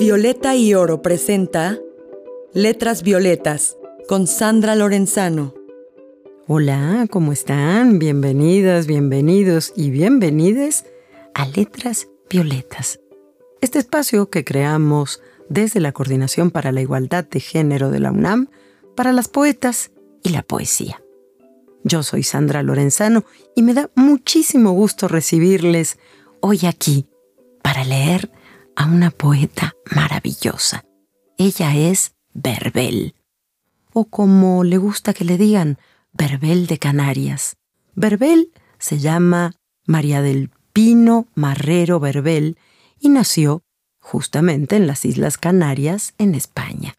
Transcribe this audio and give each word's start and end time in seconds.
Violeta 0.00 0.56
y 0.56 0.72
Oro 0.72 1.02
presenta 1.02 1.78
Letras 2.54 3.02
Violetas 3.02 3.76
con 4.08 4.26
Sandra 4.26 4.74
Lorenzano. 4.74 5.52
Hola, 6.46 7.06
¿cómo 7.10 7.32
están? 7.32 7.98
Bienvenidas, 7.98 8.86
bienvenidos 8.86 9.74
y 9.76 9.90
bienvenides 9.90 10.86
a 11.34 11.44
Letras 11.44 12.08
Violetas. 12.30 12.98
Este 13.60 13.78
espacio 13.78 14.30
que 14.30 14.42
creamos 14.42 15.20
desde 15.50 15.80
la 15.80 15.92
Coordinación 15.92 16.50
para 16.50 16.72
la 16.72 16.80
Igualdad 16.80 17.26
de 17.26 17.40
Género 17.40 17.90
de 17.90 18.00
la 18.00 18.10
UNAM 18.10 18.48
para 18.96 19.12
las 19.12 19.28
poetas 19.28 19.90
y 20.22 20.30
la 20.30 20.42
poesía. 20.42 21.02
Yo 21.84 22.02
soy 22.04 22.22
Sandra 22.22 22.62
Lorenzano 22.62 23.26
y 23.54 23.62
me 23.62 23.74
da 23.74 23.90
muchísimo 23.96 24.72
gusto 24.72 25.08
recibirles 25.08 25.98
hoy 26.40 26.60
aquí 26.64 27.04
para 27.62 27.84
leer 27.84 28.30
a 28.80 28.86
una 28.86 29.10
poeta 29.10 29.74
maravillosa. 29.94 30.86
Ella 31.36 31.76
es 31.76 32.14
Verbel, 32.32 33.14
o 33.92 34.06
como 34.06 34.64
le 34.64 34.78
gusta 34.78 35.12
que 35.12 35.26
le 35.26 35.36
digan, 35.36 35.76
Verbel 36.14 36.66
de 36.66 36.78
Canarias. 36.78 37.58
Verbel 37.94 38.50
se 38.78 38.98
llama 38.98 39.52
María 39.84 40.22
del 40.22 40.48
Pino 40.72 41.26
Marrero 41.34 42.00
Verbel 42.00 42.56
y 42.98 43.10
nació 43.10 43.62
justamente 43.98 44.76
en 44.76 44.86
las 44.86 45.04
Islas 45.04 45.36
Canarias, 45.36 46.14
en 46.16 46.34
España. 46.34 46.94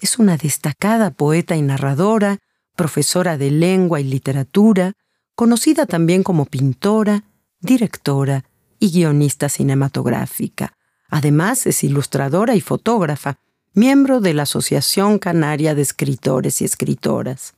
Es 0.00 0.18
una 0.18 0.36
destacada 0.36 1.12
poeta 1.12 1.54
y 1.54 1.62
narradora, 1.62 2.40
profesora 2.74 3.38
de 3.38 3.52
lengua 3.52 4.00
y 4.00 4.04
literatura, 4.04 4.94
conocida 5.36 5.86
también 5.86 6.24
como 6.24 6.46
pintora, 6.46 7.22
directora 7.60 8.44
y 8.80 8.90
guionista 8.90 9.48
cinematográfica. 9.48 10.72
Además 11.12 11.66
es 11.66 11.84
ilustradora 11.84 12.54
y 12.56 12.62
fotógrafa, 12.62 13.36
miembro 13.74 14.22
de 14.22 14.32
la 14.32 14.44
Asociación 14.44 15.18
Canaria 15.18 15.74
de 15.74 15.82
Escritores 15.82 16.62
y 16.62 16.64
Escritoras. 16.64 17.52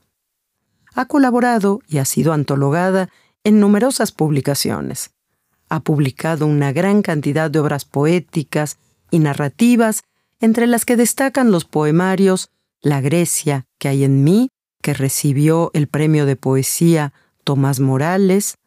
Ha 0.93 1.05
colaborado 1.05 1.79
y 1.87 1.99
ha 1.99 2.05
sido 2.05 2.33
antologada 2.33 3.07
en 3.45 3.61
numerosas 3.61 4.11
publicaciones. 4.11 5.11
Ha 5.69 5.79
publicado 5.79 6.47
una 6.47 6.73
gran 6.73 7.01
cantidad 7.01 7.49
de 7.49 7.59
obras 7.59 7.85
poéticas 7.85 8.77
y 9.09 9.19
narrativas, 9.19 10.03
entre 10.41 10.67
las 10.67 10.83
que 10.83 10.97
destacan 10.97 11.49
los 11.49 11.63
poemarios 11.63 12.49
La 12.81 12.99
Grecia 12.99 13.67
que 13.79 13.87
hay 13.87 14.03
en 14.03 14.25
mí, 14.25 14.49
que 14.81 14.93
recibió 14.93 15.71
el 15.73 15.87
premio 15.87 16.25
de 16.25 16.35
poesía 16.35 17.13
Tomás 17.45 17.79
Morales, 17.79 18.57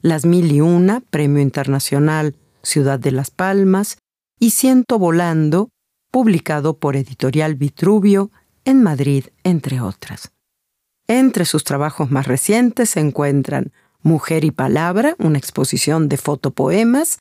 Las 0.00 0.24
Mil 0.24 0.50
y 0.50 0.62
Una, 0.62 1.00
Premio 1.00 1.42
Internacional 1.42 2.34
Ciudad 2.62 2.98
de 2.98 3.12
las 3.12 3.30
Palmas, 3.30 3.98
y 4.38 4.50
Siento 4.50 4.98
Volando, 4.98 5.70
publicado 6.10 6.78
por 6.78 6.96
Editorial 6.96 7.54
Vitruvio 7.54 8.30
en 8.64 8.82
Madrid, 8.82 9.26
entre 9.44 9.80
otras. 9.80 10.32
Entre 11.06 11.44
sus 11.44 11.64
trabajos 11.64 12.10
más 12.10 12.26
recientes 12.26 12.90
se 12.90 13.00
encuentran 13.00 13.72
Mujer 14.02 14.44
y 14.44 14.50
Palabra, 14.50 15.16
una 15.18 15.38
exposición 15.38 16.08
de 16.08 16.16
fotopoemas, 16.16 17.20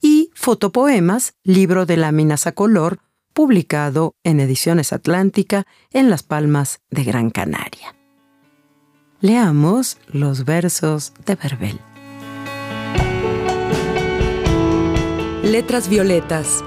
y 0.00 0.30
Fotopoemas, 0.34 1.34
libro 1.42 1.86
de 1.86 1.96
láminas 1.96 2.46
a 2.46 2.52
color, 2.52 3.00
publicado 3.32 4.14
en 4.22 4.38
Ediciones 4.38 4.92
Atlántica 4.92 5.66
en 5.92 6.10
Las 6.10 6.22
Palmas 6.22 6.80
de 6.90 7.04
Gran 7.04 7.30
Canaria. 7.30 7.96
Leamos 9.20 9.96
los 10.08 10.44
versos 10.44 11.14
de 11.24 11.34
Verbel. 11.34 11.80
Letras 15.44 15.90
Violetas. 15.90 16.64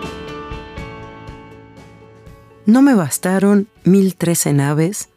No 2.67 2.83
me 2.83 2.94
bastaron 2.94 3.67
mil 3.83 4.16
trece 4.16 4.53
naves, 4.53 5.09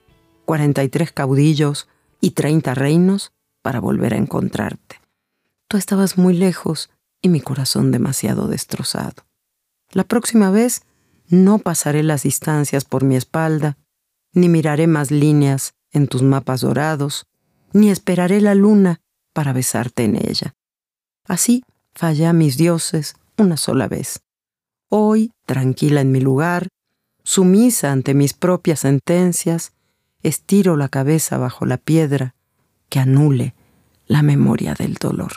cuarenta 0.47 0.83
y 0.83 0.89
tres 0.89 1.13
caudillos 1.13 1.87
y 2.23 2.31
treinta 2.31 2.75
reinos 2.75 3.33
para 3.61 3.79
volver 3.79 4.15
a 4.15 4.17
encontrarte. 4.17 5.03
Tú 5.69 5.77
estabas 5.77 6.17
muy 6.17 6.33
lejos 6.33 6.89
y 7.21 7.29
mi 7.29 7.43
corazón 7.43 7.93
demasiado 7.93 8.49
destrozado. 8.49 9.27
La 9.93 10.05
próxima 10.05 10.51
vez 10.51 10.85
no 11.29 11.59
pasaré 11.59 12.03
las 12.03 12.23
distancias 12.23 12.87
por 12.87 13.05
mi 13.05 13.15
espalda, 13.15 13.77
ni 14.33 14.49
miraré 14.49 14.87
más 14.87 15.11
líneas 15.11 15.75
en 15.93 16.09
tus 16.09 16.23
mapas 16.23 16.63
dorados, 16.63 17.27
ni 17.75 17.91
esperaré 17.91 18.41
la 18.41 18.55
luna 18.55 19.03
para 19.35 19.53
besarte 19.53 20.05
en 20.05 20.17
ella. 20.17 20.55
Así 21.29 21.63
fallé 21.93 22.33
mis 22.33 22.57
dioses 22.57 23.17
una 23.41 23.57
sola 23.57 23.89
vez. 23.89 24.21
Hoy, 24.89 25.33
tranquila 25.47 26.01
en 26.01 26.13
mi 26.13 26.21
lugar, 26.21 26.69
sumisa 27.25 27.93
ante 27.93 28.15
mis 28.15 28.35
propias 28.35 28.81
sentencias, 28.81 29.73
estiro 30.23 30.77
la 30.77 30.89
cabeza 30.89 31.39
bajo 31.39 31.67
la 31.67 31.77
piedra 31.77 32.35
que 32.89 32.99
anule 32.99 33.55
la 34.07 34.23
memoria 34.23 34.75
del 34.75 34.95
dolor. 34.95 35.33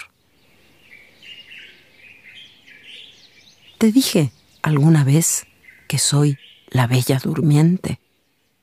¿Te 3.78 3.92
dije 3.92 4.32
alguna 4.62 5.04
vez 5.04 5.46
que 5.88 6.00
soy 6.00 6.38
la 6.74 6.88
bella 6.88 7.20
durmiente. 7.24 8.00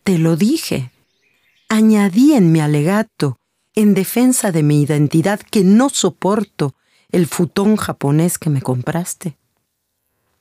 Te 0.02 0.18
lo 0.18 0.36
dije. 0.36 0.90
Añadí 1.68 2.32
en 2.32 2.50
mi 2.50 2.60
alegato, 2.60 3.36
en 3.74 3.94
defensa 3.94 4.50
de 4.50 4.64
mi 4.64 4.82
identidad, 4.82 5.40
que 5.40 5.62
no 5.62 5.88
soporto 5.88 6.74
el 7.12 7.26
futón 7.26 7.76
japonés 7.76 8.38
que 8.38 8.50
me 8.50 8.62
compraste. 8.62 9.36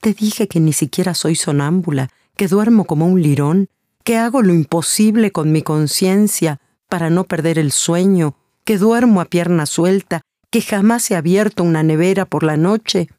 Te 0.01 0.13
dije 0.13 0.47
que 0.47 0.59
ni 0.59 0.73
siquiera 0.73 1.13
soy 1.13 1.35
sonámbula, 1.35 2.09
que 2.35 2.47
duermo 2.47 2.85
como 2.85 3.05
un 3.05 3.21
lirón, 3.21 3.69
que 4.03 4.17
hago 4.17 4.41
lo 4.41 4.53
imposible 4.53 5.31
con 5.31 5.51
mi 5.51 5.61
conciencia 5.61 6.59
para 6.87 7.09
no 7.09 7.25
perder 7.25 7.59
el 7.59 7.71
sueño, 7.71 8.35
que 8.63 8.77
duermo 8.77 9.21
a 9.21 9.25
pierna 9.25 9.65
suelta, 9.65 10.21
que 10.49 10.61
jamás 10.61 11.09
he 11.11 11.15
abierto 11.15 11.63
una 11.63 11.83
nevera 11.83 12.25
por 12.25 12.43
la 12.43 12.57
noche. 12.57 13.09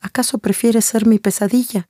¿Acaso 0.00 0.38
prefieres 0.38 0.84
ser 0.84 1.06
mi 1.06 1.18
pesadilla? 1.18 1.88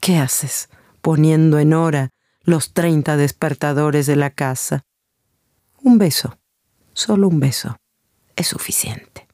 ¿Qué 0.00 0.16
haces 0.16 0.68
poniendo 1.00 1.58
en 1.58 1.72
hora 1.72 2.10
los 2.42 2.72
treinta 2.72 3.16
despertadores 3.16 4.06
de 4.06 4.16
la 4.16 4.30
casa? 4.30 4.84
Un 5.80 5.98
beso, 5.98 6.38
solo 6.92 7.28
un 7.28 7.40
beso, 7.40 7.76
es 8.36 8.48
suficiente. 8.48 9.28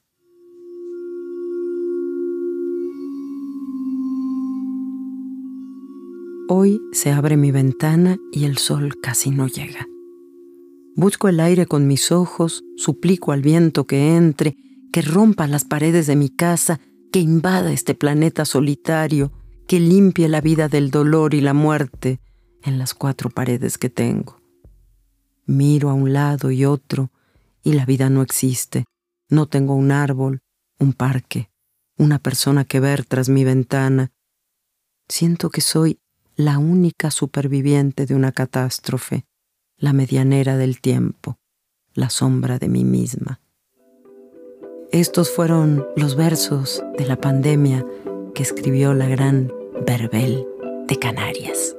Hoy 6.51 6.81
se 6.93 7.13
abre 7.13 7.37
mi 7.37 7.51
ventana 7.51 8.17
y 8.33 8.47
el 8.47 8.57
sol 8.57 8.99
casi 9.03 9.31
no 9.31 9.49
llega. 9.49 9.87
Busco 10.97 11.29
el 11.29 11.41
aire 11.41 11.67
con 11.67 11.87
mis 11.87 12.11
ojos, 12.11 12.65
suplico 12.79 13.33
al 13.33 13.43
viento 13.43 13.87
que 13.87 14.17
entre, 14.17 14.57
que 14.91 15.03
rompa 15.03 15.47
las 15.47 15.67
paredes 15.67 16.07
de 16.07 16.17
mi 16.17 16.31
casa, 16.31 16.81
que 17.13 17.19
invada 17.21 17.71
este 17.71 17.95
planeta 17.95 18.47
solitario, 18.47 19.31
que 19.67 19.79
limpie 19.79 20.27
la 20.31 20.41
vida 20.41 20.69
del 20.69 20.91
dolor 20.91 21.35
y 21.35 21.43
la 21.43 21.53
muerte 21.53 22.19
en 22.63 22.79
las 22.79 22.95
cuatro 22.95 23.29
paredes 23.29 23.77
que 23.77 23.91
tengo. 23.91 24.41
Miro 25.45 25.91
a 25.91 25.93
un 25.93 26.15
lado 26.15 26.51
y 26.51 26.65
otro 26.65 27.11
y 27.63 27.75
la 27.75 27.85
vida 27.85 28.09
no 28.09 28.23
existe. 28.23 28.87
No 29.29 29.49
tengo 29.49 29.75
un 29.75 29.93
árbol, 29.93 30.41
un 30.79 30.95
parque, 30.95 31.51
una 31.99 32.19
persona 32.19 32.65
que 32.65 32.81
ver 32.81 33.05
tras 33.05 33.29
mi 33.29 33.45
ventana. 33.45 34.13
Siento 35.11 35.51
que 35.51 35.61
soy 35.61 36.01
la 36.39 36.59
única 36.59 37.11
superviviente 37.11 38.07
de 38.07 38.15
una 38.15 38.31
catástrofe, 38.31 39.25
la 39.77 39.93
medianera 39.93 40.57
del 40.57 40.81
tiempo, 40.81 41.37
la 41.95 42.11
sombra 42.11 42.61
de 42.61 42.69
mí 42.69 42.85
misma. 42.85 43.41
Estos 44.93 45.31
fueron 45.31 45.85
los 45.97 46.15
versos 46.15 46.81
de 46.97 47.07
la 47.07 47.21
pandemia 47.21 47.85
que 48.37 48.45
escribió 48.45 48.95
la 48.95 49.09
gran 49.09 49.53
Verbel 49.85 50.47
de 50.87 50.97
Canarias. 50.97 51.75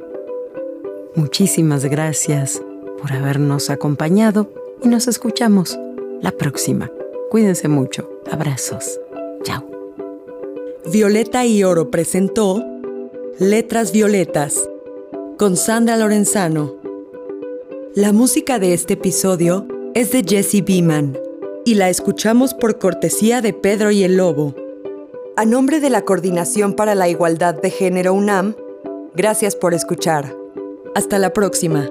Muchísimas 1.15 1.85
gracias 1.85 2.61
por 3.01 3.13
habernos 3.13 3.69
acompañado 3.69 4.53
y 4.83 4.89
nos 4.89 5.07
escuchamos 5.07 5.79
la 6.21 6.31
próxima. 6.31 6.91
Cuídense 7.31 7.69
mucho. 7.69 8.09
Abrazos. 8.29 8.99
Chao. 9.43 9.65
Violeta 10.91 11.45
y 11.45 11.63
Oro 11.63 11.89
presentó 11.89 12.61
Letras 13.39 13.93
Violetas 13.93 14.69
con 15.37 15.55
Sandra 15.55 15.95
Lorenzano. 15.95 16.75
La 17.95 18.11
música 18.11 18.59
de 18.59 18.73
este 18.73 18.95
episodio 18.95 19.65
es 19.93 20.11
de 20.11 20.25
Jesse 20.27 20.61
Beeman 20.65 21.17
y 21.63 21.75
la 21.75 21.87
escuchamos 21.87 22.53
por 22.53 22.79
cortesía 22.79 23.39
de 23.39 23.53
Pedro 23.53 23.91
y 23.91 24.03
el 24.03 24.17
Lobo. 24.17 24.55
A 25.37 25.45
nombre 25.45 25.79
de 25.79 25.89
la 25.89 26.01
Coordinación 26.01 26.73
para 26.73 26.95
la 26.95 27.07
Igualdad 27.07 27.55
de 27.55 27.71
Género 27.71 28.13
UNAM, 28.13 28.57
gracias 29.15 29.55
por 29.55 29.73
escuchar. 29.73 30.35
Hasta 30.93 31.17
la 31.17 31.31
próxima. 31.31 31.89